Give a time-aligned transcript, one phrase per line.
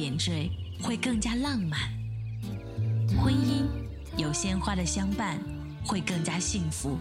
[0.00, 0.50] 点缀，
[0.82, 1.78] 会更加浪漫；
[3.22, 3.66] 婚姻
[4.16, 5.38] 有鲜花的相伴，
[5.84, 6.96] 会更加幸福；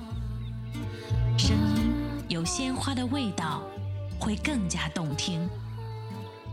[1.38, 1.94] 声音
[2.28, 3.64] 有鲜花的味道，
[4.20, 5.48] 会更加动听。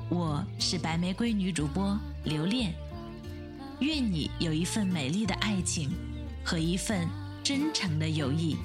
[0.08, 2.72] 我是白玫瑰女主播刘恋，
[3.80, 5.90] 愿你有一份美丽的爱情
[6.44, 7.08] 和一份
[7.42, 8.56] 真诚的友谊。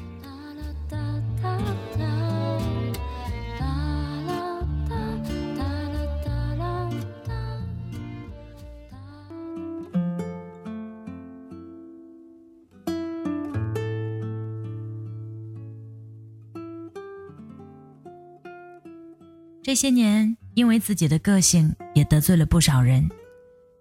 [19.72, 23.10] 这些年，因为自己的个性，也得罪了不少人。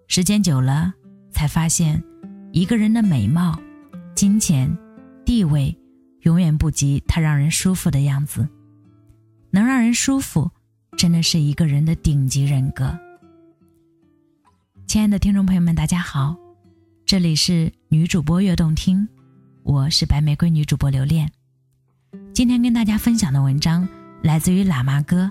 [0.06, 0.94] 时间久了，
[1.32, 2.00] 才发现，
[2.52, 3.60] 一个人的美貌、
[4.14, 4.72] 金钱、
[5.26, 5.76] 地位，
[6.20, 8.48] 永远不及他让人舒服的样子。
[9.50, 10.48] 能让人舒服，
[10.96, 12.96] 真的是一个人的顶级人格。
[14.86, 16.36] 亲爱的听众朋友们，大家好，
[17.04, 19.08] 这里是女主播悦动听，
[19.64, 21.28] 我是白玫瑰女主播刘恋。
[22.32, 23.88] 今天跟大家分享的文章
[24.22, 25.28] 来自于喇嘛哥。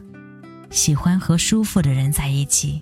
[0.70, 2.82] 喜欢和舒服的人在一起。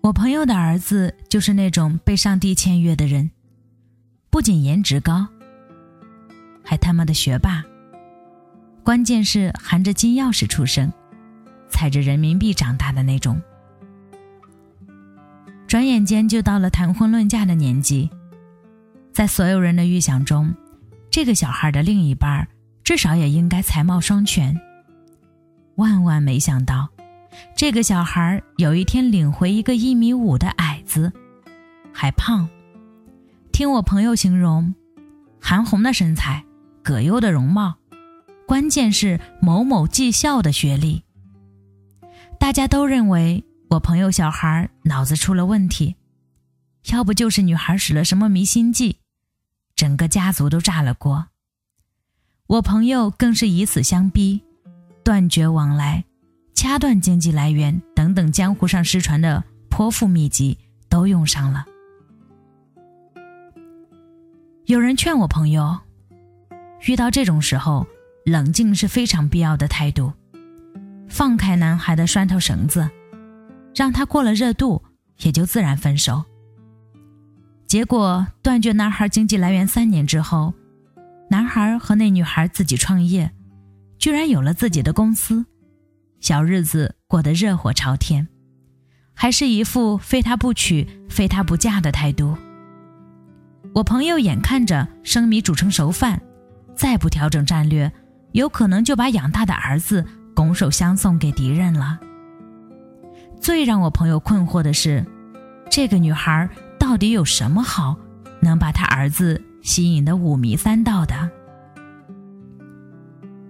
[0.00, 3.30] 我朋友的儿子就是那种被上帝签约的人，
[4.30, 5.26] 不仅颜值高，
[6.62, 7.64] 还他妈的学霸。
[8.82, 10.92] 关键是含着金钥匙出生，
[11.68, 13.40] 踩着人民币长大的那种。
[15.68, 18.10] 转眼间就到了谈婚论嫁的年纪，
[19.12, 20.52] 在所有人的预想中，
[21.10, 22.46] 这个小孩的另一半
[22.82, 24.60] 至少也应该才貌双全。
[25.76, 26.88] 万万没想到，
[27.56, 31.10] 这个小孩有一天领回一个一米五的矮子，
[31.92, 32.48] 还胖。
[33.52, 34.74] 听我朋友形容，
[35.40, 36.44] 韩红的身材，
[36.82, 37.76] 葛优的容貌。
[38.52, 41.02] 关键是某某技校的学历，
[42.38, 45.96] 大家都认为我朋友小孩脑子出了问题，
[46.90, 48.98] 要不就是女孩使了什么迷心计，
[49.74, 51.28] 整个家族都炸了锅。
[52.46, 54.42] 我朋友更是以此相逼，
[55.02, 56.04] 断绝往来、
[56.54, 60.58] 掐断经济来源等等江湖上失传的泼妇秘籍
[60.90, 61.64] 都用上了。
[64.66, 65.78] 有人劝我朋友，
[66.86, 67.86] 遇到这种时候。
[68.24, 70.12] 冷静是非常必要的态度，
[71.08, 72.88] 放开男孩的拴头绳子，
[73.74, 74.82] 让他过了热度，
[75.22, 76.24] 也就自然分手。
[77.66, 80.54] 结果断绝男孩经济来源三年之后，
[81.30, 83.32] 男孩和那女孩自己创业，
[83.98, 85.44] 居然有了自己的公司，
[86.20, 88.28] 小日子过得热火朝天，
[89.14, 92.36] 还是一副非他不娶、非他不嫁的态度。
[93.74, 96.20] 我朋友眼看着生米煮成熟饭，
[96.76, 97.90] 再不调整战略。
[98.32, 101.98] 有可能就把养大的儿子拱手相送给敌人了。
[103.40, 105.04] 最让我朋友困惑的是，
[105.70, 106.48] 这个女孩
[106.78, 107.96] 到底有什么好，
[108.40, 111.30] 能把他儿子吸引得五迷三道的？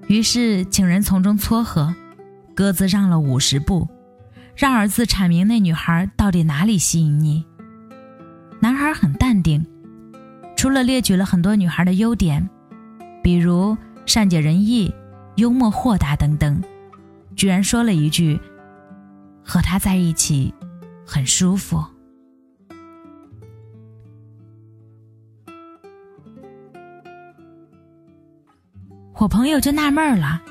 [0.09, 1.95] 于是请人从中撮合，
[2.55, 3.89] 各自让了五十步，
[4.57, 7.45] 让儿子阐明那女孩到底哪里吸引你。
[8.61, 9.65] 男孩很淡定，
[10.57, 12.49] 除了列举了很多女孩的优点，
[13.23, 13.77] 比如
[14.07, 14.93] 善解人意、
[15.37, 16.63] 幽默豁达等等，
[17.37, 18.41] 居然说了一句
[19.45, 20.53] ：“和他在一起
[21.07, 21.85] 很舒服。”
[29.15, 30.43] 我朋友就纳闷了，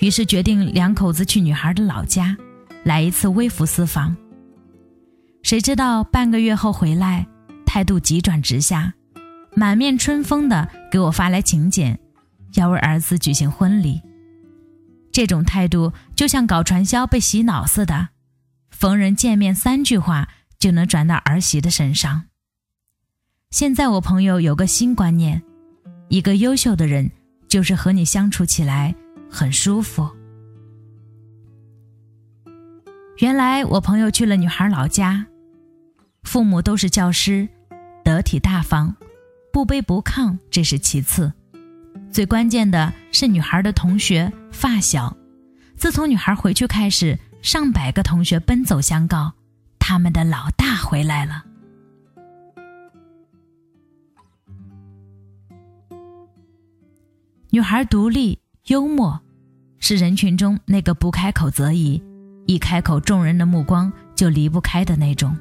[0.00, 2.36] 于是决定两口子去女孩的老家，
[2.84, 4.14] 来一次微服私访。
[5.42, 7.26] 谁知道半个月后回来，
[7.64, 8.92] 态度急转直下，
[9.54, 11.98] 满面春风的给我发来请柬，
[12.54, 14.00] 要为儿子举行婚礼。
[15.12, 18.08] 这种态度就像搞传销被洗脑似的，
[18.70, 20.28] 逢人见面三句话
[20.58, 22.24] 就能转到儿媳的身上。
[23.50, 25.42] 现在我朋友有个新观念，
[26.08, 27.10] 一个优秀的人。
[27.48, 28.92] 就是和你相处起来
[29.30, 30.10] 很舒服。
[33.18, 35.24] 原来我朋友去了女孩老家，
[36.24, 37.48] 父母都是教师，
[38.04, 38.96] 得体大方，
[39.52, 41.32] 不卑不亢，这是其次，
[42.10, 45.14] 最关键的是女孩的同学发小。
[45.76, 49.32] 自从女孩回去开始，上百个同学奔走相告，
[49.78, 51.44] 他们的老大回来了。
[57.50, 59.20] 女孩独立幽默，
[59.78, 62.02] 是人群中那个不开口则已，
[62.46, 65.36] 一开口众人的目光就离不开的那种。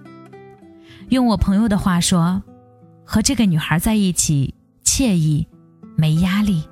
[1.10, 2.42] 用我朋友的话说，
[3.06, 4.54] 和这个女孩在一起
[4.84, 5.48] 惬意，
[5.96, 6.64] 没压力。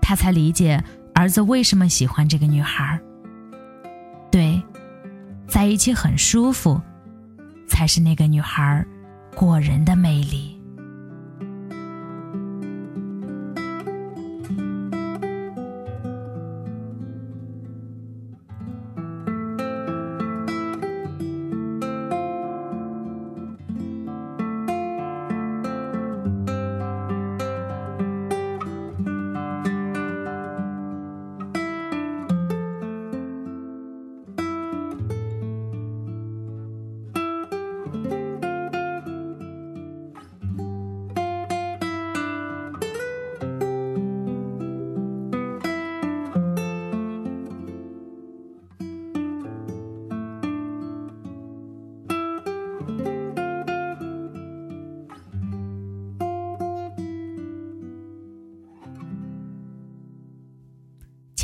[0.00, 0.82] 他才理解
[1.14, 3.00] 儿子为什么喜欢这个女孩儿。
[4.30, 4.62] 对，
[5.46, 6.80] 在一起很舒服，
[7.68, 8.86] 才是那个女孩儿
[9.34, 10.53] 过人的魅力。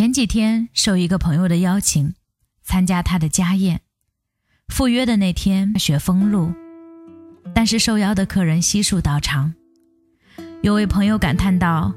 [0.01, 2.15] 前几天受一个朋友的邀请，
[2.63, 3.83] 参加他的家宴。
[4.69, 6.55] 赴约的那天雪封路，
[7.55, 9.53] 但是受邀的客人悉数到场。
[10.63, 11.93] 有位朋友感叹道：“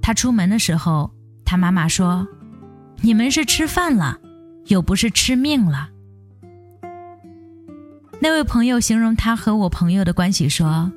[0.00, 1.12] 他出门的时候，
[1.44, 2.26] 他妈妈说
[3.02, 4.18] ：‘你们是吃饭了，
[4.68, 5.90] 又不是吃命了。’”
[8.18, 10.90] 那位朋友形容他和我朋友的关系说：“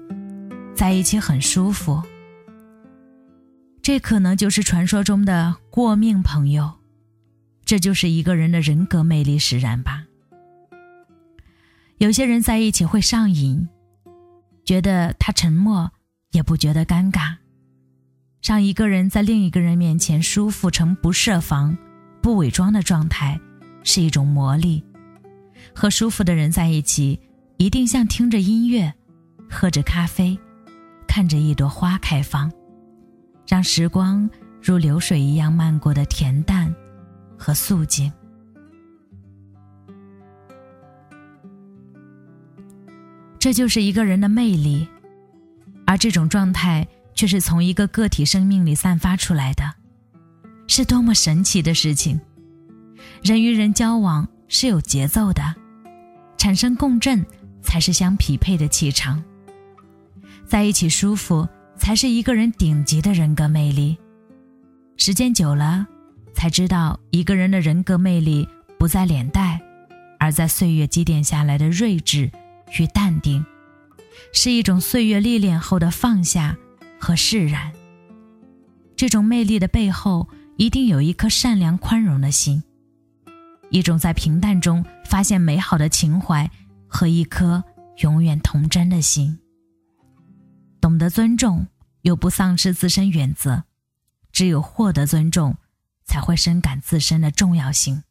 [0.74, 2.02] 在一起很舒服。”
[3.86, 6.72] 这可能就是传说中的过命朋友，
[7.66, 10.04] 这就是一个人的人格魅力使然吧。
[12.00, 13.70] 有些人在一起会上瘾，
[14.66, 15.92] 觉得他沉默
[16.32, 17.36] 也不觉得尴尬，
[18.42, 21.78] 让一个人在另一个人面前舒服成不设防、
[22.24, 23.40] 不伪装的状态，
[23.84, 24.84] 是一种魔力。
[25.76, 27.20] 和舒服的人在一起，
[27.58, 28.92] 一定像听着音乐，
[29.48, 30.36] 喝着咖啡，
[31.08, 32.52] 看着一朵花开放。
[33.66, 34.30] 时光
[34.62, 36.74] 如流水一样漫过的恬淡
[37.36, 38.14] 和肃静，
[43.40, 44.88] 这就是一个人的魅力，
[45.88, 49.74] 而这种状态却是从一个个体生命里散发出来的，
[50.68, 52.22] 是多么神奇的事情！
[53.24, 55.56] 人与人交往是有节奏的，
[56.38, 57.26] 产生共振
[57.64, 59.24] 才是相匹配的气场，
[60.46, 61.48] 在一起舒服。
[61.78, 63.98] 才是一个人顶级的人格魅力。
[64.98, 65.86] 时间久了，
[66.34, 68.48] 才知道一个人的人格魅力
[68.80, 69.60] 不在脸蛋，
[70.20, 72.32] 而在岁月积淀下来的睿智
[72.80, 73.46] 与淡定，
[74.34, 76.58] 是一种岁月历练后的放下
[77.00, 77.72] 和释然。
[78.96, 82.64] 这种魅力的背后，一定有一颗善良宽容的心，
[83.70, 86.50] 一种在平淡中发现美好的情怀
[86.88, 87.62] 和一颗
[87.98, 89.38] 永远童真的心。
[90.86, 91.66] 懂得尊重，
[92.04, 93.64] 又不丧失自身原则，
[94.32, 95.58] 只有获得尊重，
[96.04, 98.04] 才会深感自身的重要性。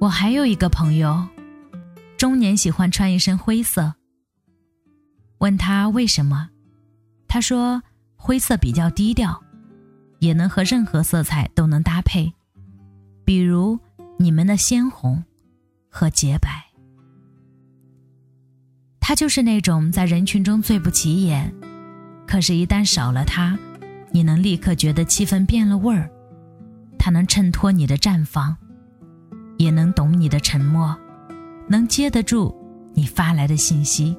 [0.00, 1.28] 我还有一个朋友，
[2.16, 3.92] 中年喜欢穿一身灰色。
[5.38, 6.50] 问他为什么，
[7.26, 7.82] 他说
[8.16, 9.42] 灰色比较低调，
[10.18, 12.32] 也能和任何色彩都能搭配，
[13.24, 13.78] 比如
[14.18, 15.22] 你们的鲜红
[15.88, 16.64] 和洁白。
[19.00, 21.54] 他就是那种在人群中最不起眼，
[22.26, 23.58] 可是，一旦少了他，
[24.10, 26.10] 你能立刻觉得气氛变了味儿。
[26.98, 28.56] 他能衬托你的绽放。
[29.58, 30.96] 也能懂你的沉默，
[31.68, 32.56] 能接得住
[32.94, 34.16] 你发来的信息。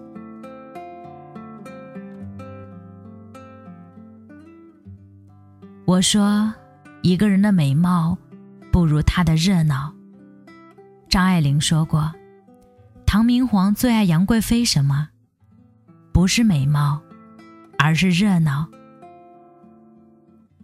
[5.89, 6.53] 我说，
[7.01, 8.15] 一个人的美貌
[8.72, 9.91] 不如他的热闹。
[11.10, 12.13] 张爱玲说过，
[13.08, 15.10] 唐明皇最爱杨贵妃什么？
[16.12, 17.01] 不是美貌，
[17.75, 18.67] 而是热闹。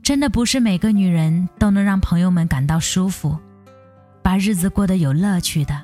[0.03, 3.36] 真的不是每个女人都能让朋友们感到舒服。
[4.22, 5.84] 把日子过得有乐趣的，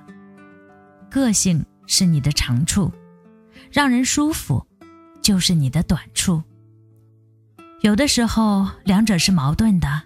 [1.09, 2.91] 个性是你的长处，
[3.71, 4.63] 让人舒服
[5.19, 6.43] 就是你的短处。
[7.81, 10.03] 有的时候两者是矛盾的，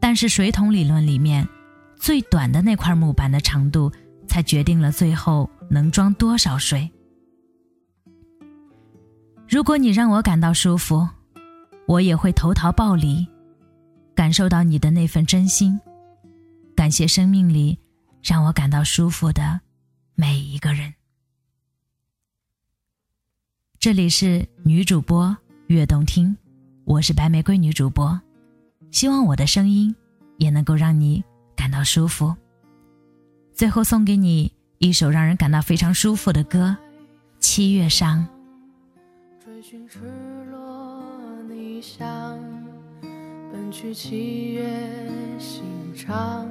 [0.00, 1.46] 但是水桶理论里面，
[1.94, 3.92] 最短的那块木板的长度，
[4.26, 6.90] 才决定了最后能装多少水。
[9.46, 11.06] 如果你让我感到舒服，
[11.86, 13.26] 我也会投桃报李，
[14.14, 15.78] 感受到你的那份真心。
[16.74, 17.78] 感谢生命里
[18.22, 19.60] 让我感到舒服的
[20.14, 20.94] 每一个人。
[23.78, 26.34] 这里是女主播悦动听，
[26.86, 28.20] 我是白玫瑰女主播，
[28.90, 29.94] 希望我的声音
[30.36, 31.24] 也能够让你
[31.56, 32.36] 感到舒服。
[33.54, 36.76] 最后送给你一首让人感到非常舒服的歌，
[37.38, 38.26] 《七月上》。
[39.44, 40.00] 追寻赤
[40.50, 41.02] 裸
[41.48, 42.38] 逆翔，
[43.50, 45.64] 奔去七月心
[45.96, 46.46] 肠。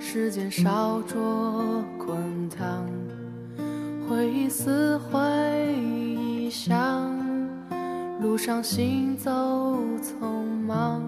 [0.00, 2.86] 时间烧灼滚烫，
[4.08, 7.15] 回忆撕毁臆想，
[8.20, 9.30] 路上行走
[10.02, 10.26] 匆
[10.66, 11.02] 忙，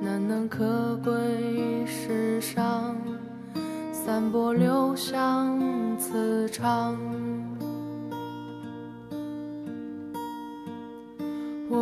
[0.00, 2.94] 难能可贵世上，
[3.92, 5.58] 散播留香
[5.98, 7.15] 磁场。